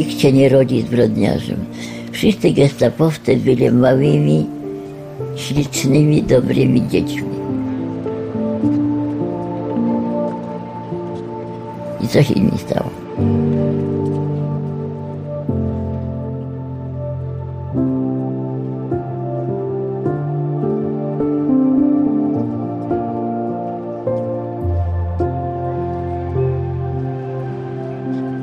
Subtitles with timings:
[0.00, 1.56] Nikt się nie rodzi zbrodniarzem.
[2.12, 4.46] Wszyscy gestapowcy byli małymi,
[5.36, 7.28] ślicznymi, dobrymi dziećmi.
[12.04, 12.90] I co się mi stało?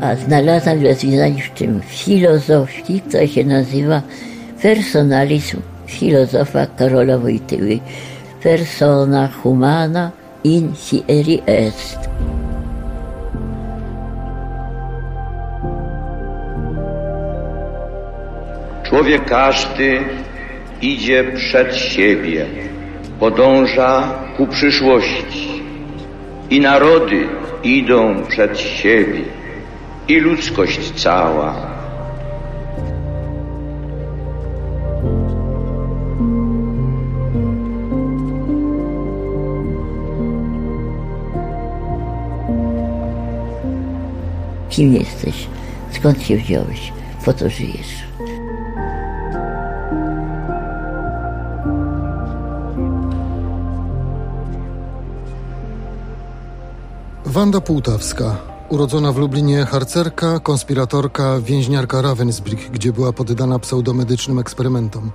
[0.08, 1.80] A znalazłam rozwiązanie w?
[1.80, 4.02] W filozofii, która się nazywa
[4.62, 7.80] personalizm filozofa Karola Wojtyły.
[8.44, 10.12] Persona humana
[10.44, 12.00] in fieri est.
[18.84, 20.00] Człowiek każdy
[20.82, 22.46] idzie przed siebie,
[23.20, 25.48] podąża ku przyszłości.
[26.50, 27.28] I narody
[27.64, 29.37] idą przed siebie
[30.08, 31.78] i ludzkość cała.
[44.70, 45.48] Kim jesteś?
[45.92, 46.94] Skąd się wziąłeś?
[47.26, 48.08] Po to żyjesz.
[57.26, 58.36] Wanda Półtawska,
[58.70, 65.12] urodzona w Lublinie harcerka, konspiratorka, więźniarka Ravensbrück, gdzie była poddana pseudomedycznym eksperymentom.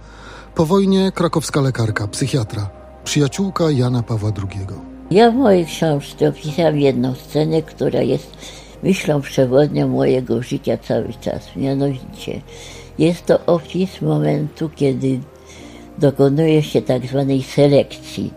[0.55, 2.71] Po wojnie krakowska lekarka, psychiatra,
[3.05, 4.67] przyjaciółka Jana Pawła II.
[5.11, 8.37] Ja w mojej książce opisałam jedną scenę, która jest
[8.83, 11.57] myślą przewodnią mojego życia cały czas.
[11.57, 12.41] Mianowicie
[12.99, 15.21] jest to opis momentu, kiedy
[15.99, 18.33] dokonuje się tak zwanej selekcji.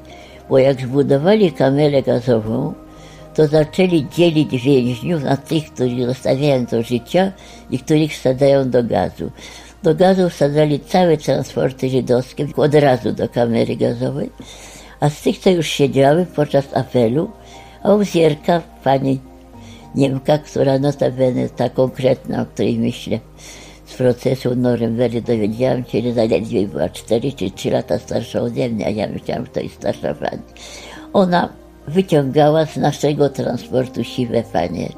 [0.50, 2.74] Bo jak zbudowali kamerę gazową,
[3.36, 7.32] to zaczęli dzielić więźniów na tych, których zostawiają do życia
[7.72, 9.32] i których wsadzają do gazu.
[9.84, 14.30] Do gazu wsadzali całe transporty żydowskie od razu do kamery gazowej,
[15.00, 17.32] a z tych, co już siedziały podczas apelu,
[17.84, 19.20] auzjerka, pani
[19.96, 23.20] Niemka, która notabene ta konkretna, o której myślę,
[23.86, 28.88] z procesu Norymbery dowiedziałam się, że zaledwie była 4 czy 3 lata starsza ode mnie,
[28.88, 30.42] a ja myślałam, że to jest starsza pani.
[31.14, 34.90] Ona wyciągała z naszego transportu siwe panie.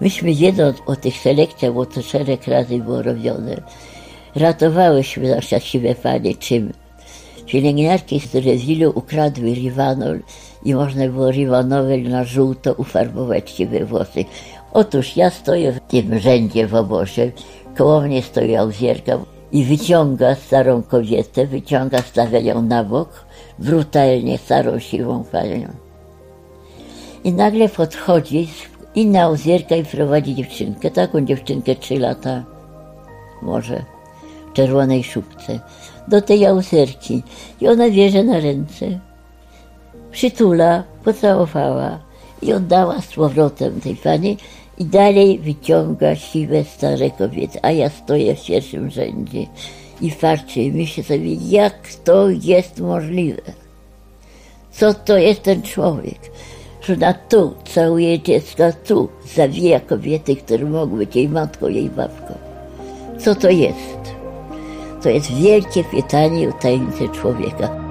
[0.00, 3.56] Myśmy wiedząc o tych selekcjach, bo to szereg razy było robione,
[4.34, 6.72] ratowałyśmy nasze siwe panie czym?
[7.46, 10.20] Pielęgniarki z Terezilu ukradły riwanol
[10.64, 14.24] i można było riwanol na żółto ufarbować siwe włosy.
[14.72, 17.32] Otóż ja stoję w tym rzędzie w obozie,
[17.76, 19.18] koło mnie stoi auzjerka
[19.52, 23.24] i wyciąga starą kobietę, wyciąga, stawia ją na bok,
[23.58, 25.85] brutalnie starą siwą panią.
[27.26, 28.48] I nagle podchodzi
[28.94, 32.44] inna auzjerka i prowadzi dziewczynkę, taką dziewczynkę trzy lata,
[33.42, 33.84] może,
[34.50, 35.60] w czerwonej szubce,
[36.08, 37.22] do tej auzjerki.
[37.60, 39.00] I ona bierze na ręce,
[40.10, 41.98] przytula, pocałowała
[42.42, 44.36] i oddała z powrotem tej pani
[44.78, 49.46] i dalej wyciąga siwe, stare kobiety, a ja stoję w pierwszym rzędzie
[50.00, 53.42] i patrzę i myślę sobie, jak to jest możliwe.
[54.70, 56.18] Co to jest ten człowiek?
[56.86, 62.34] Że ona tu całuje dziecka, tu zawija kobiety, które mogły być jej matką, jej babką.
[63.18, 64.14] Co to jest?
[65.02, 67.85] To jest wielkie pytanie o tajemnicę człowieka.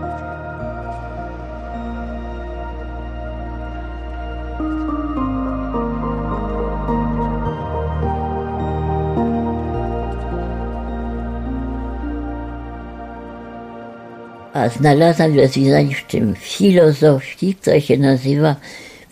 [14.66, 16.36] A znalazłam rozwiązanie w czym?
[16.36, 18.56] W filozofii, która się nazywa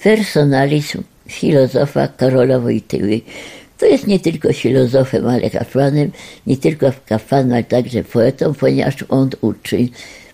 [0.04, 3.22] personalizm filozofa Karola Wojtyły.
[3.78, 6.12] To jest nie tylko filozofem, ale kapłanem,
[6.48, 9.88] nie tylko kapłanem, ale także poetą, ponieważ on uczy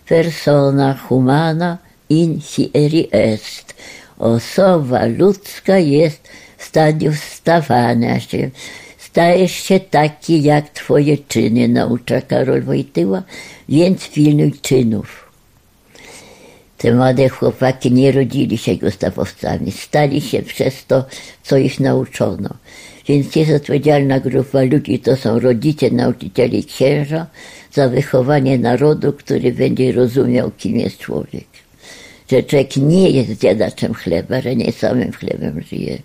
[0.08, 3.74] persona humana in fieri est.
[4.18, 6.28] Osoba ludzka jest
[6.58, 8.50] w stadium stawania się.
[9.10, 13.22] Stajesz się taki jak twoje czyny, naucza Karol Wojtyła,
[13.68, 15.30] więc pilnuj czynów.
[16.78, 21.04] Te młode chłopaki nie rodzili się gustawowcami, stali się przez to,
[21.42, 22.48] co ich nauczono.
[23.08, 27.26] Więc jest odpowiedzialna grupa ludzi, to są rodzice, nauczyciele i księża,
[27.72, 31.46] za wychowanie narodu, który będzie rozumiał, kim jest człowiek.
[32.30, 35.98] Że człowiek nie jest zjadaczem chleba, że nie samym chlebem żyje,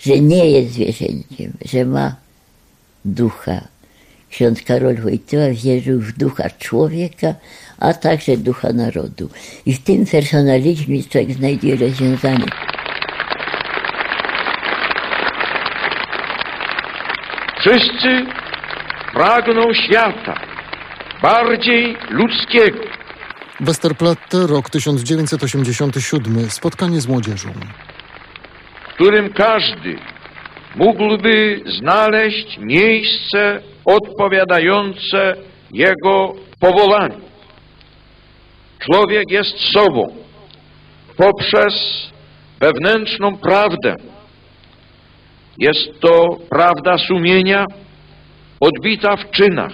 [0.00, 2.27] że nie jest zwierzęciem, że ma
[3.04, 3.60] ducha.
[4.30, 7.34] Ksiądz Karol Wojtyła wierzył w ducha człowieka,
[7.78, 9.30] a także ducha narodu.
[9.66, 12.46] I w tym personalizmie człowiek znajduje rozwiązanie.
[17.60, 18.26] Wszyscy
[19.12, 20.40] pragną świata
[21.22, 22.78] bardziej ludzkiego,
[23.60, 26.50] Westerplatte, rok 1987.
[26.50, 27.48] Spotkanie z młodzieżą.
[28.88, 29.98] w którym każdy
[30.76, 35.36] mógłby znaleźć miejsce odpowiadające
[35.72, 37.20] jego powołaniu.
[38.78, 40.16] Człowiek jest sobą
[41.16, 41.74] poprzez
[42.60, 43.94] wewnętrzną prawdę.
[45.58, 47.64] Jest to prawda sumienia
[48.60, 49.72] odbita w czynach.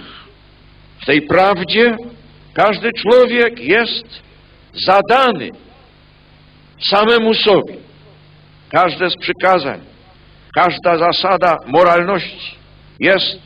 [1.01, 1.95] W tej prawdzie
[2.53, 4.21] każdy człowiek jest
[4.85, 5.49] zadany
[6.89, 7.75] samemu sobie.
[8.69, 9.79] Każde z przykazań,
[10.55, 12.55] każda zasada moralności
[12.99, 13.39] jest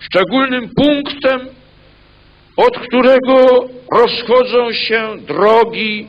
[0.00, 1.40] szczególnym punktem,
[2.56, 6.08] od którego rozchodzą się drogi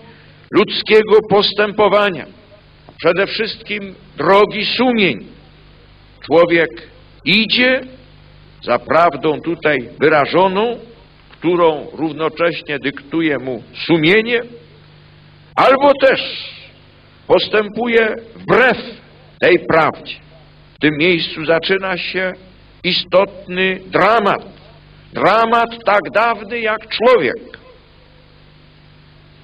[0.52, 2.26] ludzkiego postępowania.
[2.98, 5.28] Przede wszystkim drogi sumień.
[6.26, 6.70] Człowiek
[7.26, 7.82] idzie
[8.64, 10.80] za prawdą tutaj wyrażoną,
[11.32, 14.42] którą równocześnie dyktuje mu sumienie,
[15.56, 16.22] albo też
[17.28, 18.78] postępuje wbrew
[19.40, 20.16] tej prawdzie.
[20.74, 22.34] W tym miejscu zaczyna się
[22.84, 24.46] istotny dramat.
[25.14, 27.58] Dramat tak dawny jak człowiek.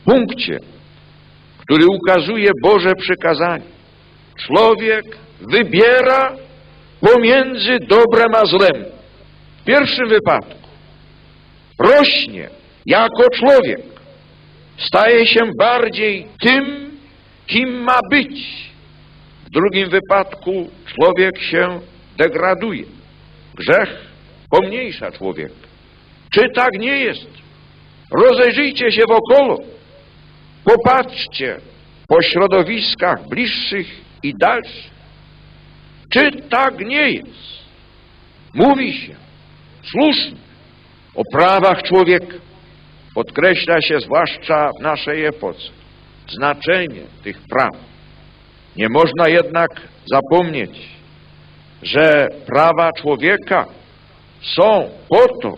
[0.02, 0.60] W punkcie,
[1.58, 3.66] który ukazuje Boże przykazanie.
[4.36, 6.36] Człowiek wybiera
[7.02, 8.86] pomiędzy dobrem a złem.
[9.62, 10.64] W pierwszym wypadku
[11.80, 12.50] rośnie
[12.86, 13.82] jako człowiek.
[14.78, 16.92] Staje się bardziej tym,
[17.48, 18.73] kim ma być.
[19.54, 21.80] Drugim wypadku człowiek się
[22.18, 22.84] degraduje.
[23.56, 24.12] Grzech
[24.50, 25.68] pomniejsza człowieka.
[26.34, 27.28] Czy tak nie jest?
[28.12, 29.58] Rozejrzyjcie się wokoło.
[30.64, 31.58] Popatrzcie
[32.08, 33.88] po środowiskach bliższych
[34.24, 34.94] i dalszych.
[36.10, 37.64] Czy tak nie jest?
[38.54, 39.16] Mówi się
[39.84, 40.38] słusznie
[41.16, 42.38] o prawach człowieka.
[43.16, 45.70] Podkreśla się zwłaszcza w naszej epoce
[46.30, 47.93] znaczenie tych praw.
[48.76, 50.90] Nie można jednak zapomnieć,
[51.84, 53.66] że prawa człowieka
[54.42, 55.58] są po to,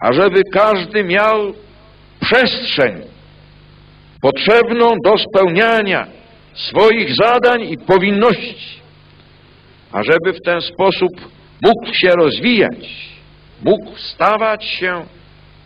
[0.00, 1.52] ażeby każdy miał
[2.20, 3.02] przestrzeń
[4.20, 6.06] potrzebną do spełniania
[6.54, 8.80] swoich zadań i powinności,
[9.92, 11.10] ażeby w ten sposób
[11.62, 13.08] mógł się rozwijać,
[13.64, 15.04] mógł stawać się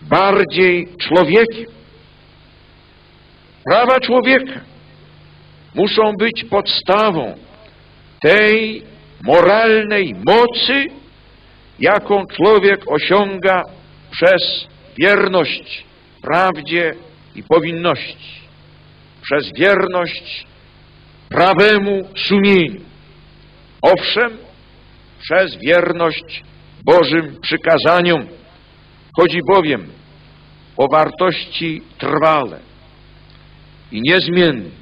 [0.03, 1.67] bardziej człowiekiem.
[3.65, 4.70] Prawa człowieka
[5.75, 7.35] muszą być podstawą
[8.21, 8.83] tej
[9.23, 10.87] moralnej mocy,
[11.79, 13.63] jaką człowiek osiąga
[14.11, 14.67] przez
[14.99, 15.85] wierność
[16.23, 16.95] prawdzie
[17.35, 18.41] i powinności,
[19.23, 20.47] przez wierność
[21.29, 22.81] prawemu sumieniu.
[23.83, 24.39] Owszem,
[25.19, 26.43] przez wierność
[26.85, 28.27] Bożym przykazaniom.
[29.17, 29.87] Chodzi bowiem
[30.77, 32.59] o wartości trwale
[33.93, 34.80] i niezmienny.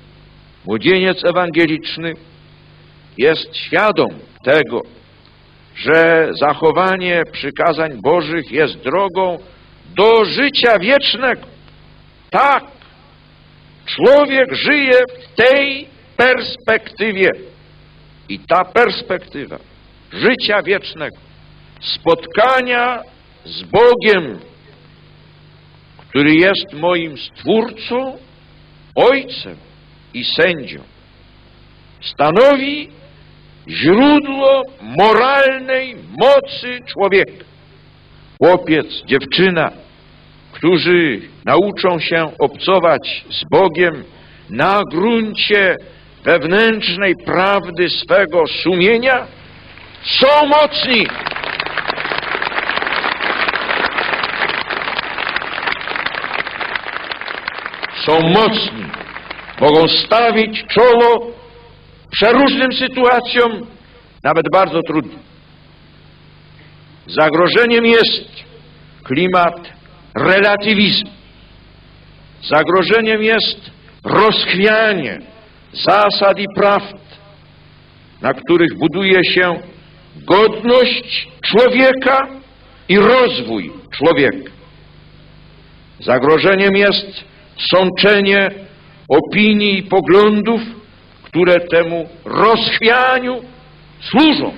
[0.68, 2.12] Młodzieniec ewangeliczny
[3.18, 4.08] jest świadom
[4.44, 4.82] tego,
[5.74, 9.38] że zachowanie przykazań Bożych jest drogą
[9.96, 11.46] do życia wiecznego.
[12.30, 12.64] Tak,
[13.86, 17.30] człowiek żyje w tej perspektywie.
[18.28, 19.58] I ta perspektywa
[20.12, 21.16] życia wiecznego,
[21.80, 23.02] spotkania
[23.44, 24.38] z Bogiem,
[26.08, 28.18] który jest moim Stwórcą,
[28.94, 29.67] Ojcem
[30.14, 30.80] i sędzią,
[32.00, 32.88] stanowi
[33.68, 37.44] źródło moralnej mocy człowieka.
[38.42, 39.70] Chłopiec, dziewczyna,
[40.52, 44.04] którzy nauczą się obcować z Bogiem
[44.50, 45.76] na gruncie
[46.24, 49.26] wewnętrznej prawdy swego sumienia,
[50.02, 51.06] są mocni.
[58.06, 58.84] Są mocni.
[59.60, 61.32] Mogą stawić czoło
[62.10, 63.66] przeróżnym sytuacjom,
[64.22, 65.18] nawet bardzo trudnym.
[67.06, 68.28] Zagrożeniem jest
[69.04, 69.72] klimat
[70.14, 71.10] relatywizmu.
[72.42, 73.70] Zagrożeniem jest
[74.04, 75.20] rozchwianie
[75.72, 76.96] zasad i prawd,
[78.20, 79.60] na których buduje się
[80.16, 82.28] godność człowieka
[82.88, 84.50] i rozwój człowieka.
[86.00, 87.24] Zagrożeniem jest
[87.70, 88.50] sączenie
[89.08, 90.60] opinii i poglądów,
[91.22, 93.40] które temu rozchwianiu
[94.00, 94.52] służą.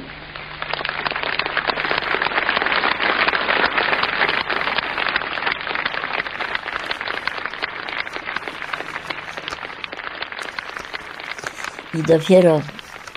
[11.94, 12.60] I dopiero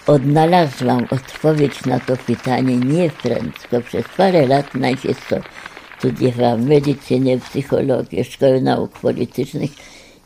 [0.07, 3.81] odnalazłam odpowiedź na to pytanie nie prędko.
[3.81, 5.29] Przez parę lat najpierw
[5.97, 9.71] studiowałam medycynę, psychologię, szkołę nauk politycznych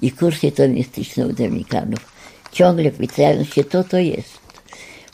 [0.01, 0.51] i kursy
[1.37, 2.17] Dominikanów.
[2.51, 4.39] Ciągle pytając się, co to jest.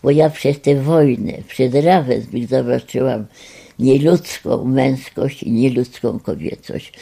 [0.03, 3.25] Bo ja przez tę wojnę, przez Ravensbrück zobaczyłam
[3.79, 6.93] nieludzką męskość i nieludzką kobiecość.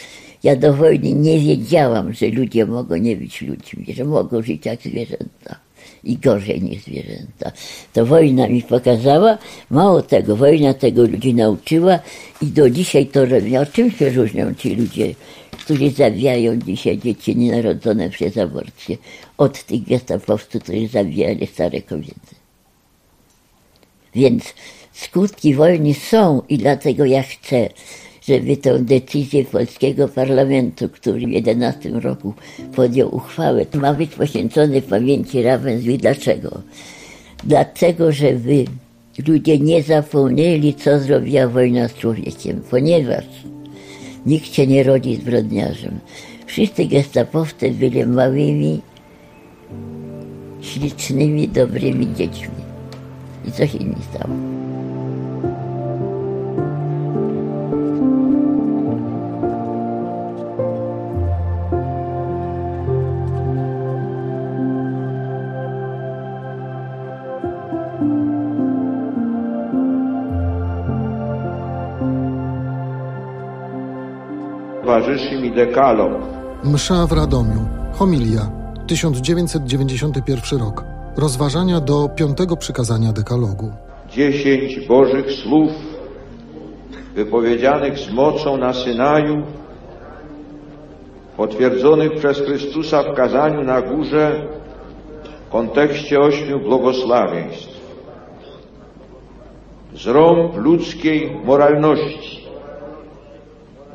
[0.43, 4.81] Ja do wojny nie wiedziałam, że ludzie mogą nie być ludźmi, że mogą żyć jak
[4.81, 5.55] zwierzęta
[6.03, 7.51] i gorzej niż zwierzęta.
[7.93, 9.37] To wojna mi pokazała,
[9.69, 11.99] mało tego, wojna tego ludzi nauczyła
[12.41, 13.61] i do dzisiaj to robią.
[13.61, 15.15] O czym się różnią ci ludzie,
[15.63, 18.97] którzy zabijają dzisiaj dzieci nienarodzone przez aborcję,
[19.37, 22.35] od tych gestapowców, którzy zabijali stare kobiety.
[24.15, 24.43] Więc
[24.93, 27.69] skutki wojny są i dlatego ja chcę,
[28.21, 32.33] żeby tę decyzję polskiego parlamentu, który w 11 roku
[32.75, 35.97] podjął uchwałę, ma być poświęcony pamięci Ravensbrück.
[35.97, 36.61] Dlaczego?
[37.43, 38.65] Dlatego, żeby
[39.27, 43.25] ludzie nie zapomnieli, co zrobiła wojna z człowiekiem, ponieważ
[44.25, 45.99] nikt się nie rodzi zbrodniarzem.
[46.45, 48.81] Wszyscy gestapowcy byli małymi,
[50.61, 52.61] ślicznymi, dobrymi dziećmi.
[53.47, 54.60] I co się nie stało?
[75.11, 76.11] Towarzyszy mi dekalog.
[76.63, 77.65] Msza w Radomiu.
[77.93, 78.51] Homilia.
[78.87, 80.83] 1991 rok.
[81.17, 83.71] Rozważania do piątego przykazania dekalogu.
[84.09, 85.71] Dziesięć Bożych słów
[87.15, 89.43] wypowiedzianych z mocą na Synaju,
[91.37, 94.47] potwierdzonych przez Chrystusa w kazaniu na górze
[95.47, 97.81] w kontekście ośmiu błogosławieństw.
[99.95, 102.50] Zrąb ludzkiej moralności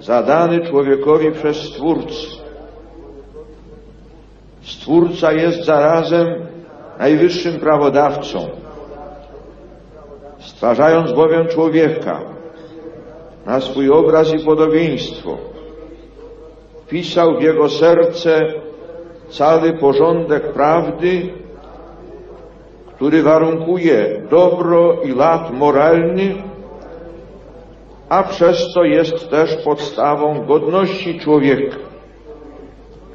[0.07, 2.27] zadany człowiekowi przez Stwórcę.
[4.63, 6.27] Stwórca jest zarazem
[6.99, 8.49] najwyższym prawodawcą.
[10.39, 12.21] Stwarzając bowiem człowieka
[13.47, 15.37] na swój obraz i podobieństwo,
[16.87, 18.41] wpisał w jego serce
[19.29, 21.23] cały porządek prawdy,
[22.97, 26.35] który warunkuje dobro i lat moralny,
[28.09, 31.77] a przez to jest też podstawą godności człowieka,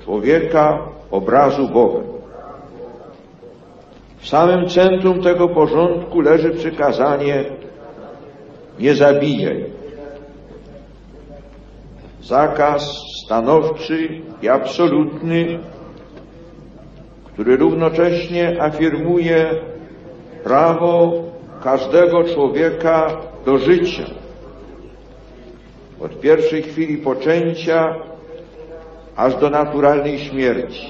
[0.03, 0.79] człowieka
[1.11, 1.99] obrazu Boga.
[4.17, 7.45] W samym centrum tego porządku leży przykazanie
[8.79, 9.65] nie zabijaj.
[12.23, 12.95] Zakaz
[13.25, 14.09] stanowczy
[14.41, 15.59] i absolutny,
[17.25, 19.51] który równocześnie afirmuje
[20.43, 21.13] prawo
[21.63, 24.20] każdego człowieka do życia.
[26.05, 27.95] Od pierwszej chwili poczęcia
[29.15, 30.87] aż do naturalnej śmierci.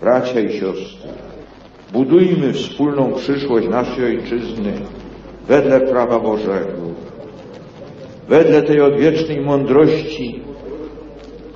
[0.00, 1.10] Bracia i siostry,
[1.92, 4.72] budujmy wspólną przyszłość naszej ojczyzny
[5.48, 6.78] wedle prawa Bożego,
[8.28, 10.40] wedle tej odwiecznej mądrości,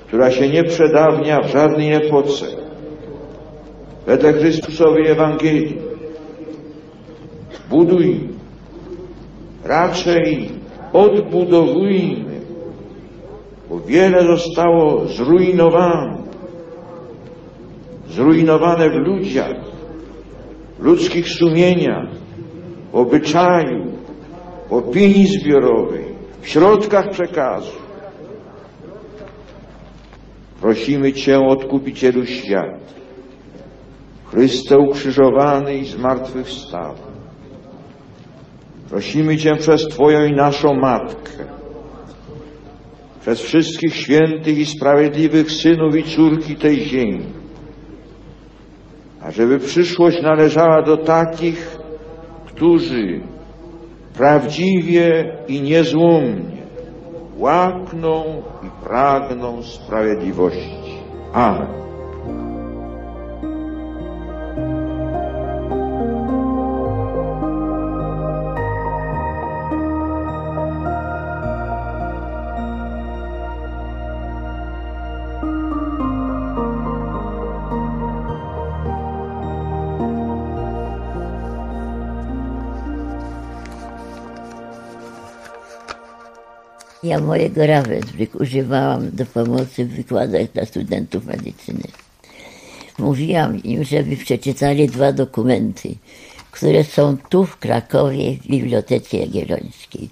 [0.06, 2.46] która się nie przedawnia w żadnej epoce,
[4.06, 5.78] wedle Chrystusowej Ewangelii.
[7.70, 8.28] Budujmy,
[9.64, 10.50] raczej
[10.94, 12.40] odbudowujmy,
[13.70, 16.16] bo wiele zostało zrujnowane,
[18.08, 19.56] zrujnowane w ludziach,
[20.78, 22.08] w ludzkich sumieniach,
[22.92, 23.84] w obyczaju,
[24.68, 26.04] w opinii zbiorowej,
[26.40, 27.78] w środkach przekazu.
[30.60, 32.78] Prosimy Cię, Odkupicielu świata,
[34.30, 37.13] Chryste ukrzyżowany i zmartwychwstały.
[38.94, 41.44] Prosimy Cię przez Twoją i naszą Matkę,
[43.20, 47.24] przez wszystkich świętych i sprawiedliwych synów i córki tej ziemi,
[49.22, 51.76] ażeby przyszłość należała do takich,
[52.46, 53.20] którzy
[54.16, 56.62] prawdziwie i niezłomnie
[57.38, 60.94] łakną i pragną sprawiedliwości.
[61.32, 61.66] Amen.
[87.14, 91.82] Ja mojego Ravensbrück używałam do pomocy w wykładach dla studentów medycyny.
[92.98, 95.94] Mówiłam im, żeby przeczytali dwa dokumenty.
[96.50, 100.08] które są tu w Krakowie w Bibliotece Jagiellońskiej.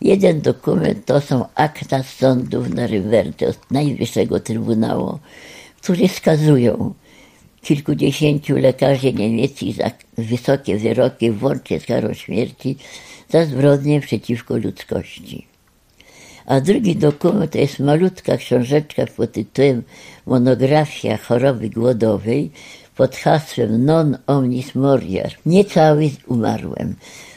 [0.00, 5.18] Jeden dokument to są akta sądów na Rywerce od Najwyższego Trybunału,
[5.82, 6.94] które skazują
[7.62, 12.76] kilkudziesięciu lekarzy niemieckich za wysokie wyroki, włącznie z karą śmierci,
[13.30, 15.55] za zbrodnie przeciwko ludzkości.
[16.46, 19.82] A drugi dokument to jest malutka książeczka pod tytułem
[20.26, 22.50] Monografia choroby głodowej
[22.96, 25.32] pod hasłem Non omnis moriar.
[25.46, 26.94] Nie cały umarłem.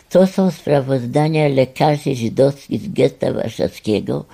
[0.09, 4.25] To są sprawozdania lekarzy żydowskich z getta warszawskiego,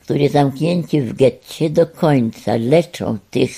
[0.00, 3.50] którzy zamknięci w getcie do końca leczą tych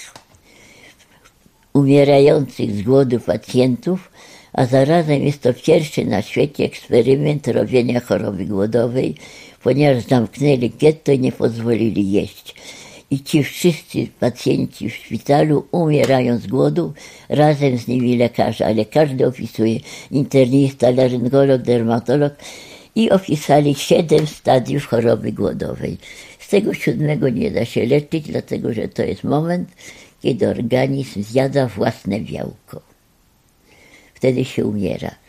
[1.73, 4.11] umierających z głodu pacjentów,
[4.53, 9.15] a zarazem jest to pierwszy na świecie eksperyment robienia choroby głodowej,
[9.63, 12.55] ponieważ zamknęli getto i nie pozwolili jeść.
[13.11, 16.93] I ci wszyscy pacjenci w szpitalu umierają z głodu,
[17.29, 22.33] razem z nimi lekarze, ale każdy opisuje internista, laryngolog, dermatolog
[22.95, 25.99] i opisali siedem stadiów choroby głodowej.
[26.39, 29.69] Z tego siódmego nie da się leczyć, dlatego że to jest moment,
[30.23, 32.83] kiedy organizm zjada własne białko.
[34.15, 35.22] Wtedy się umiera.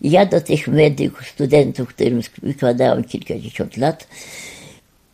[0.00, 4.08] Ja do tych medyków, studentów, którym wykładałem kilkadziesiąt lat,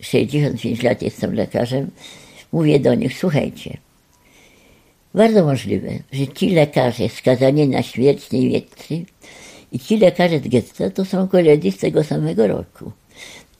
[0.00, 1.90] 65 lat jestem lekarzem,
[2.52, 3.76] mówię do nich, słuchajcie,
[5.14, 9.04] bardzo możliwe, że ci lekarze skazani na śmierć niemieccy
[9.72, 12.92] i ci lekarze z getta to są koledzy z tego samego roku.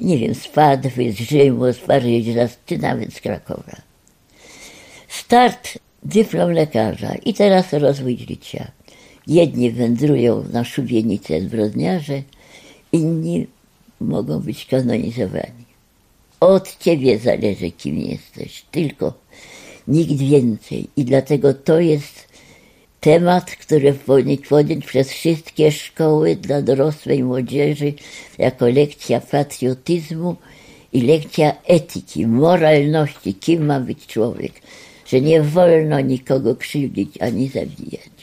[0.00, 3.76] Nie wiem, z Padwy, z Rzymu, z Paryża, czy nawet z Krakowa.
[5.09, 8.71] Start, dyplom lekarza i teraz rozwój życia.
[9.26, 12.23] Jedni wędrują na szubienicę zbrodniarze,
[12.92, 13.47] inni
[14.00, 15.66] mogą być kanonizowani.
[16.40, 19.12] Od ciebie zależy, kim jesteś, tylko
[19.88, 20.87] nikt więcej.
[20.97, 22.28] I dlatego to jest
[23.00, 27.92] temat, który powinien podjąć przez wszystkie szkoły dla dorosłej młodzieży
[28.38, 30.36] jako lekcja patriotyzmu
[30.93, 34.52] i lekcja etyki, moralności, kim ma być człowiek,
[35.06, 38.15] że nie wolno nikogo krzywdzić ani zabijać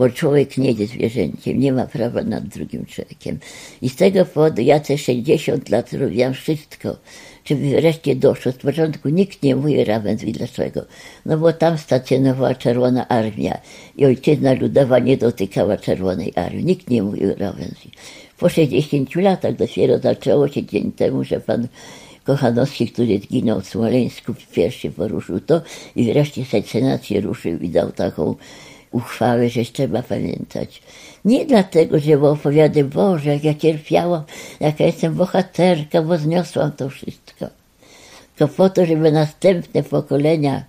[0.00, 3.38] bo człowiek nie jest zwierzęciem, nie ma prawa nad drugim człowiekiem.
[3.82, 6.96] I z tego powodu ja te 60 lat robiłam wszystko,
[7.44, 8.52] żeby wreszcie doszło.
[8.52, 10.38] Z początku nikt nie mówi Ravensbrück.
[10.38, 10.84] Dlaczego?
[11.26, 13.58] No bo tam stacjonowała Czerwona Armia
[13.96, 16.64] i ojczyzna ludowa nie dotykała Czerwonej Armii.
[16.64, 17.96] Nikt nie mówił Ravensbrück.
[18.38, 21.68] Po 60 latach dopiero zaczęło się dzień temu, że pan
[22.24, 25.62] Kochanowski, który zginął w Smoleńsku, pierwszy poruszył to
[25.96, 28.34] i wreszcie senację ruszył i dał taką
[28.92, 30.82] uchwały, że trzeba pamiętać.
[31.24, 34.22] Nie dlatego, że opowiadam, Boże, jak ja cierpiałam,
[34.60, 37.46] jaka jestem bohaterka, bo zniosłam to wszystko.
[38.36, 40.64] Tylko po to, żeby następne pokolenia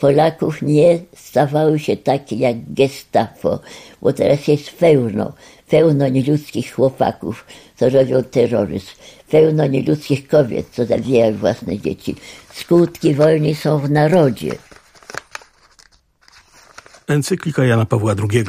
[0.00, 3.58] Polaków nie stawały się takie jak gestapo,
[4.02, 5.32] bo teraz jest pełno,
[5.68, 8.86] pełno nieludzkich chłopaków, co robią terroryzm,
[9.30, 12.16] pełno nieludzkich kobiet, co zabijają własne dzieci.
[12.54, 14.52] Skutki wojny są w narodzie.
[17.08, 18.44] Encyklika Jana Pawła II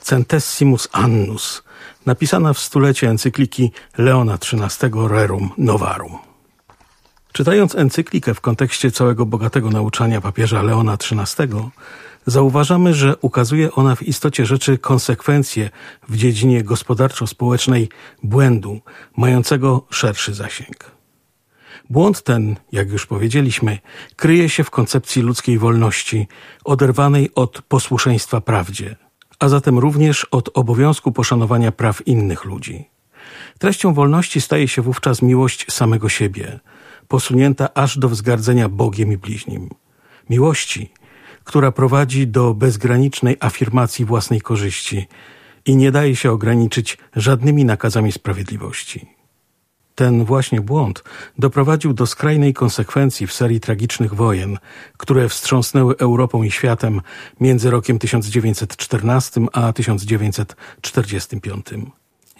[0.00, 1.62] Centessimus Annus,
[2.06, 6.18] napisana w stulecie encykliki Leona XIII Rerum Novarum.
[7.32, 11.70] Czytając encyklikę w kontekście całego bogatego nauczania papieża Leona XIII,
[12.26, 15.70] zauważamy, że ukazuje ona w istocie rzeczy konsekwencje
[16.08, 17.88] w dziedzinie gospodarczo-społecznej
[18.22, 18.80] błędu,
[19.16, 20.90] mającego szerszy zasięg.
[21.90, 23.78] Błąd ten, jak już powiedzieliśmy,
[24.16, 26.28] kryje się w koncepcji ludzkiej wolności,
[26.64, 28.96] oderwanej od posłuszeństwa prawdzie,
[29.38, 32.84] a zatem również od obowiązku poszanowania praw innych ludzi.
[33.58, 36.60] Treścią wolności staje się wówczas miłość samego siebie,
[37.08, 39.70] posunięta aż do wzgardzenia Bogiem i bliźnim.
[40.30, 40.92] Miłości,
[41.44, 45.06] która prowadzi do bezgranicznej afirmacji własnej korzyści
[45.66, 49.13] i nie daje się ograniczyć żadnymi nakazami sprawiedliwości.
[49.94, 51.04] Ten właśnie błąd
[51.38, 54.58] doprowadził do skrajnej konsekwencji w serii tragicznych wojen,
[54.96, 57.00] które wstrząsnęły Europą i światem
[57.40, 61.66] między rokiem 1914 a 1945.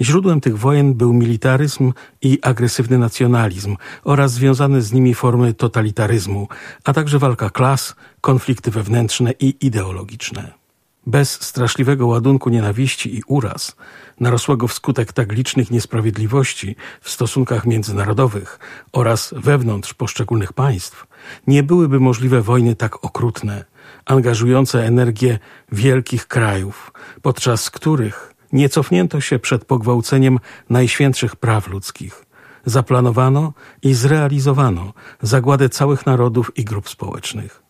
[0.01, 6.49] Źródłem tych wojen był militaryzm i agresywny nacjonalizm oraz związane z nimi formy totalitaryzmu,
[6.85, 10.63] a także walka klas, konflikty wewnętrzne i ideologiczne.
[11.07, 13.77] Bez straszliwego ładunku nienawiści i uraz,
[14.21, 18.59] narosłego wskutek tak licznych niesprawiedliwości w stosunkach międzynarodowych
[18.93, 21.07] oraz wewnątrz poszczególnych państw,
[21.47, 23.64] nie byłyby możliwe wojny tak okrutne,
[24.05, 25.38] angażujące energię
[25.73, 30.38] wielkich krajów, podczas których nie cofnięto się przed pogwałceniem
[30.71, 32.25] najświętszych praw ludzkich.
[32.67, 37.63] Zaplanowano i zrealizowano zagładę całych narodów i grup społecznych.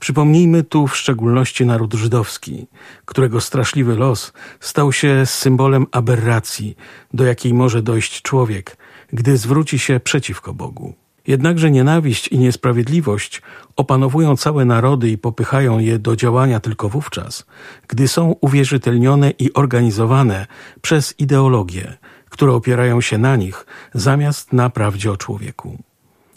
[0.00, 2.66] Przypomnijmy tu w szczególności naród żydowski,
[3.04, 6.76] którego straszliwy los stał się symbolem aberracji,
[7.14, 8.76] do jakiej może dojść człowiek,
[9.12, 10.94] gdy zwróci się przeciwko Bogu.
[11.26, 13.42] Jednakże nienawiść i niesprawiedliwość
[13.76, 17.46] opanowują całe narody i popychają je do działania tylko wówczas,
[17.88, 20.46] gdy są uwierzytelnione i organizowane
[20.82, 21.96] przez ideologie,
[22.28, 25.78] które opierają się na nich zamiast na prawdzie o człowieku.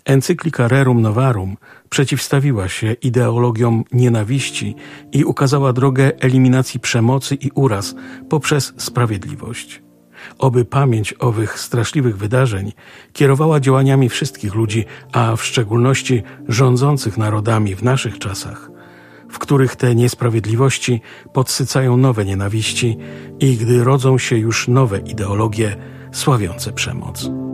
[0.08, 1.58] Encyklika Rerum Novarum
[1.90, 4.76] przeciwstawiła się ideologiom nienawiści
[5.12, 7.96] i ukazała drogę eliminacji przemocy i uraz
[8.30, 9.82] poprzez sprawiedliwość.
[10.38, 12.72] Oby pamięć owych straszliwych wydarzeń
[13.14, 18.72] kierowała działaniami wszystkich ludzi, a w szczególności rządzących narodami w naszych czasach,
[19.30, 21.02] w których te niesprawiedliwości
[21.34, 22.98] podsycają nowe nienawiści
[23.40, 25.76] i gdy rodzą się już nowe ideologie
[26.12, 27.47] sławiące przemoc.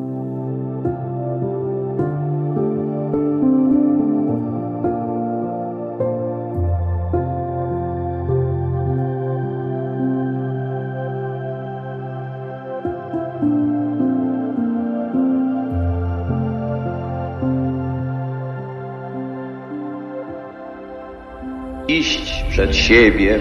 [22.87, 23.39] Siebie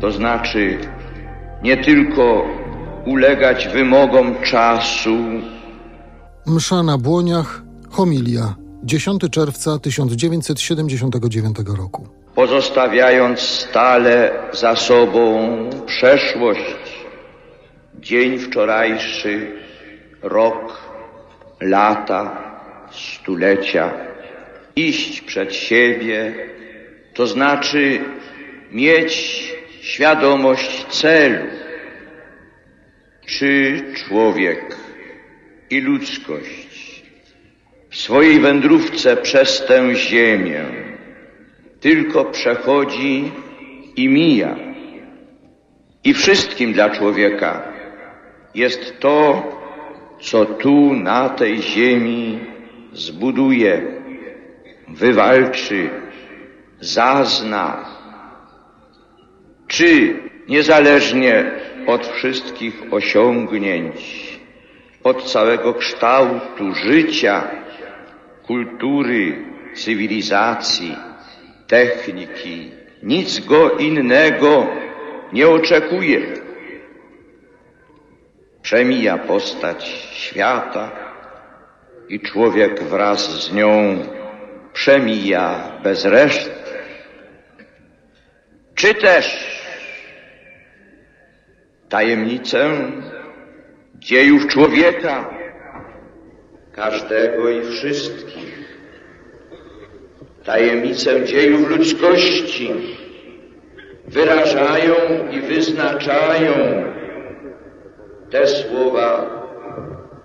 [0.00, 0.78] to znaczy
[1.62, 2.44] nie tylko
[3.06, 5.16] ulegać wymogom czasu,
[6.46, 12.08] Msza na Błoniach, homilia, 10 czerwca 1979 roku.
[12.34, 15.48] pozostawiając stale za sobą
[15.86, 16.76] przeszłość,
[18.00, 19.52] dzień wczorajszy,
[20.22, 20.80] rok,
[21.60, 22.36] lata,
[22.90, 23.90] stulecia.
[24.76, 26.34] Iść przed siebie
[27.14, 28.00] to znaczy
[28.72, 29.12] mieć
[29.80, 31.46] świadomość celu,
[33.26, 34.76] czy człowiek
[35.70, 37.02] i ludzkość
[37.90, 40.64] w swojej wędrówce przez tę ziemię
[41.80, 43.32] tylko przechodzi
[43.96, 44.56] i mija.
[46.04, 47.72] I wszystkim dla człowieka
[48.54, 49.42] jest to,
[50.20, 52.38] co tu na tej ziemi
[52.92, 53.82] zbuduje,
[54.88, 55.90] wywalczy,
[56.80, 57.95] zazna,
[59.68, 60.16] czy
[60.48, 61.50] niezależnie
[61.86, 64.26] od wszystkich osiągnięć,
[65.04, 67.50] od całego kształtu życia,
[68.46, 70.96] kultury, cywilizacji,
[71.66, 72.70] techniki,
[73.02, 74.66] nic go innego
[75.32, 76.20] nie oczekuje.
[78.62, 80.90] Przemija postać świata
[82.08, 83.98] i człowiek wraz z nią
[84.72, 86.50] przemija bez reszty.
[88.74, 89.55] Czy też
[91.88, 92.70] tajemnicę
[93.94, 95.30] dziejów człowieka,
[96.72, 98.78] każdego i wszystkich,
[100.44, 102.70] tajemnicę dziejów ludzkości
[104.08, 104.94] wyrażają
[105.30, 106.52] i wyznaczają
[108.30, 109.36] te słowa,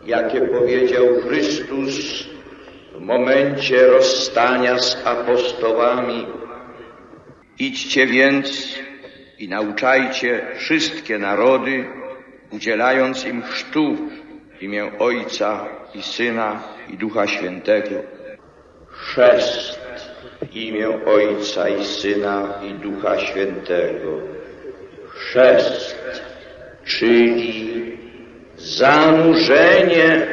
[0.05, 2.23] jakie powiedział Chrystus
[2.95, 6.27] w momencie rozstania z apostołami.
[7.59, 8.75] Idźcie więc
[9.41, 11.85] i nauczajcie wszystkie narody,
[12.51, 13.97] udzielając im chrztu
[14.59, 17.95] w imię Ojca i Syna i Ducha Świętego.
[18.87, 19.79] Chrzest
[20.41, 24.19] w imię Ojca i Syna i Ducha Świętego.
[25.09, 25.95] Chrzest,
[26.85, 27.97] czyli
[28.57, 30.27] zanurzenie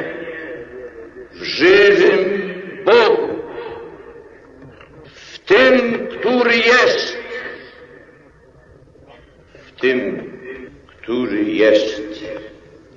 [1.33, 2.25] w żywym
[2.85, 3.29] Bogu,
[5.05, 7.08] w tym, który jest,
[9.81, 10.31] tym,
[10.87, 12.25] który jest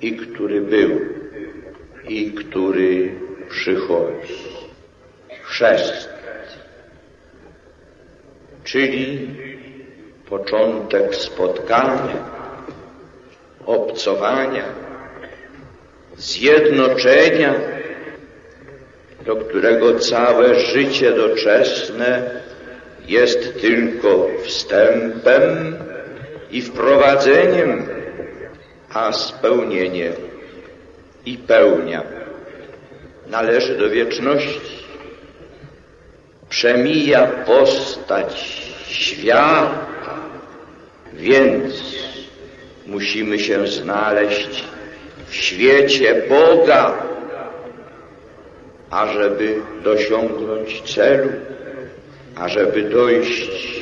[0.02, 1.00] i który był
[2.08, 3.10] i który
[3.48, 4.34] przychodzi.
[5.42, 6.08] Chrzest,
[8.64, 9.28] czyli
[10.28, 12.32] początek spotkania,
[13.66, 14.64] obcowania,
[16.16, 17.54] zjednoczenia,
[19.26, 22.30] do którego całe życie doczesne
[23.06, 25.76] jest tylko wstępem
[26.52, 27.86] i wprowadzeniem,
[28.94, 30.12] a spełnienie
[31.26, 32.02] i pełnia
[33.26, 34.82] należy do wieczności.
[36.48, 39.74] Przemija postać świata,
[41.12, 41.82] więc
[42.86, 44.64] musimy się znaleźć
[45.26, 47.02] w świecie Boga,
[48.90, 51.32] ażeby dosiągnąć celu,
[52.36, 53.81] ażeby dojść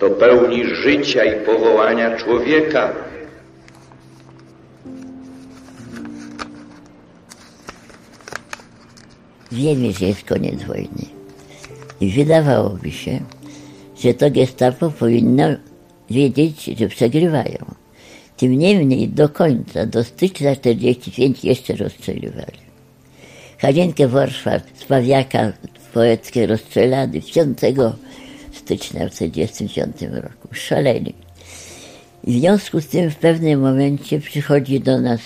[0.00, 2.92] do pełni życia i powołania człowieka.
[9.52, 11.06] Wiemy, że jest koniec wojny.
[12.00, 13.20] I wydawałoby się,
[14.00, 15.44] że to gestapo powinno
[16.10, 17.74] wiedzieć, że przegrywają.
[18.36, 22.66] Tym niemniej do końca, do stycznia 45 jeszcze rozstrzeliwali.
[23.58, 25.52] Halinkę Worszwart z Pawiaka
[25.94, 27.58] poetkę rozstrzelany 5
[28.66, 30.48] stycznia w 1945 roku.
[30.52, 31.14] Szaleni.
[32.24, 35.20] I w związku z tym w pewnym momencie przychodzi do nas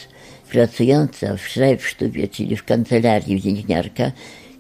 [0.53, 4.13] pracująca w Schreibstubie, czyli w kancelarii więźniarka,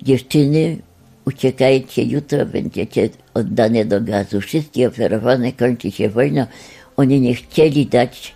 [0.02, 0.76] dziewczyny,
[1.24, 4.40] uciekajcie, jutro będziecie oddane do gazu.
[4.40, 6.46] Wszystkie oferowane, kończy się wojna.
[6.96, 8.34] Oni nie chcieli dać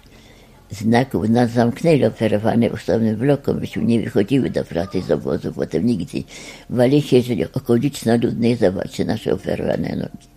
[0.71, 5.87] znaków, nas zamknęli oferowane w osobnym bloku, myśmy nie wychodziły do pracy z obozu, potem
[5.87, 6.23] nigdy.
[6.71, 10.34] Wali się, że okoliczna ludność zobaczy nasze oferowane nogi.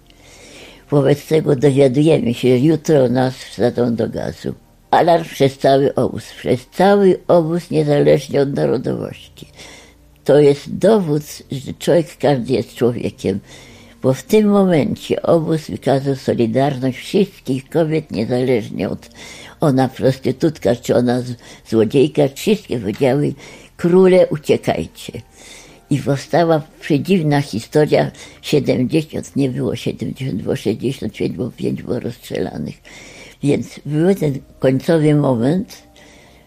[0.91, 4.53] Wobec tego dowiadujemy się, że jutro nas wsadzą do gazu.
[4.91, 9.47] Alarm przez cały obóz, przez cały obóz, niezależnie od narodowości.
[10.23, 11.21] To jest dowód,
[11.51, 13.39] że człowiek każdy jest człowiekiem,
[14.01, 19.09] bo w tym momencie obóz wykazał solidarność wszystkich kobiet, niezależnie od
[19.59, 21.21] ona prostytutka, czy ona
[21.69, 23.33] złodziejka, wszystkie powiedziały,
[23.77, 25.21] króle uciekajcie.
[25.89, 32.75] I powstała przedziwna historia, 70, nie było 70, było 65, bo 5 było rozstrzelanych.
[33.43, 35.87] Więc był ten końcowy moment,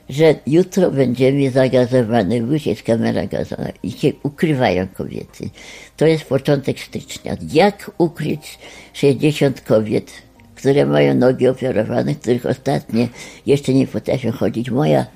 [0.09, 5.50] że jutro będziemy zagazowane, już kamera gazowa i się ukrywają kobiety.
[5.96, 7.37] To jest początek stycznia.
[7.53, 8.59] Jak ukryć
[8.92, 10.12] 60 kobiet,
[10.55, 13.09] które mają nogi operowane, których ostatnie
[13.46, 14.70] jeszcze nie potrafią chodzić.
[14.70, 15.07] Moja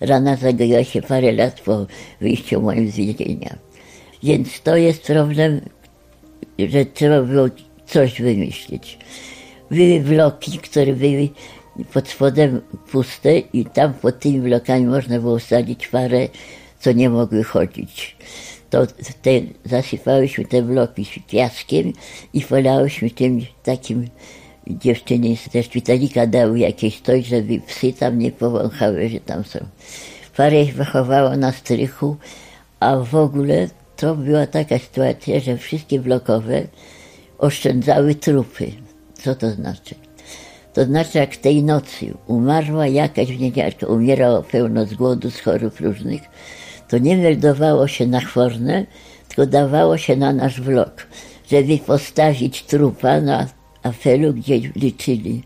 [0.00, 1.86] rana zagoiła się parę lat po
[2.20, 3.56] wyjściu moim z więzienia.
[4.24, 5.60] Więc to jest problem,
[6.58, 7.46] że trzeba było
[7.86, 8.98] coś wymyślić.
[9.70, 11.28] Były bloki, które były
[11.92, 12.60] pod spodem
[12.90, 16.28] puste i tam pod tymi blokami można było sadzić parę,
[16.80, 18.16] co nie mogły chodzić.
[18.70, 18.86] To
[19.22, 19.30] te,
[19.64, 21.92] zasypałyśmy te bloki piaskiem
[22.32, 24.08] i polałyśmy tym takim
[24.66, 29.58] dziewczyny ze szpitalika dały jakieś coś, żeby psy tam nie powąchały, że tam są.
[30.36, 32.16] Parę ich wychowało na strychu,
[32.80, 36.62] a w ogóle to była taka sytuacja, że wszystkie blokowe
[37.38, 38.72] oszczędzały trupy.
[39.14, 39.94] Co to znaczy?
[40.72, 46.22] To znaczy, jak tej nocy umarła jakaś wnieniarka, umierała pełno z głodu, z chorób różnych,
[46.88, 48.86] to nie meldowało się na chworne,
[49.28, 51.06] tylko dawało się na nasz blok,
[51.50, 53.46] żeby postawić trupa na
[53.82, 55.42] apelu, gdzie liczyli.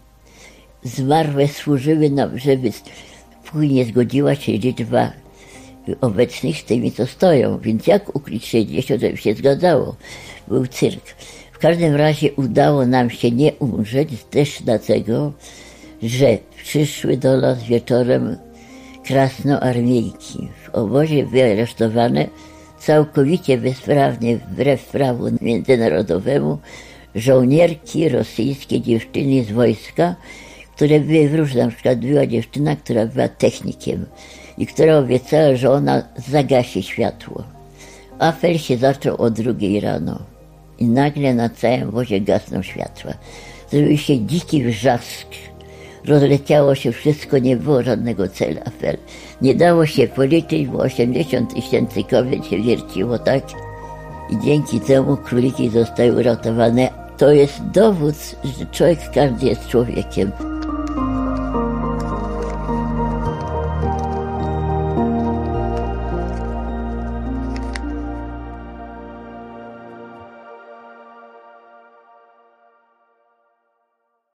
[0.83, 2.71] Zmarłe służyły nam, żeby
[3.53, 5.13] później zgodziła się liczba
[6.01, 7.59] obecnych z tymi, co stoją.
[7.59, 9.97] Więc jak ukryć 60, żeby się zgadzało?
[10.49, 11.05] Był cyrk.
[11.53, 15.33] W każdym razie udało nam się nie umrzeć też dlatego,
[16.03, 18.37] że przyszły do nas wieczorem
[19.05, 20.49] krasnoarmiejki.
[20.65, 22.27] W obozie były aresztowane
[22.79, 26.59] całkowicie bezprawnie, wbrew prawu międzynarodowemu,
[27.15, 30.15] żołnierki rosyjskie, dziewczyny z wojska,
[30.77, 31.65] które były różne.
[31.65, 34.07] Na przykład była dziewczyna, która była technikiem
[34.59, 37.45] i która obiecała, że ona zagasi światło.
[38.19, 40.19] Apel się zaczął o drugiej rano
[40.79, 43.13] i nagle na całym wozie gasną światła.
[43.71, 45.27] Zrobił się dziki wrzask.
[46.05, 48.97] Rozleciało się wszystko, nie było żadnego celu apel.
[49.43, 53.45] Nie dało się policzyć, bo 80 tysięcy kobiet się wierciło tak
[54.31, 56.89] i dzięki temu króliki zostały uratowane.
[57.19, 58.15] To jest dowód,
[58.59, 60.58] że człowiek każdy jest człowiekiem.